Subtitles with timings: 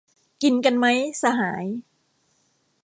[0.41, 1.65] กินกันมั้ยสหาย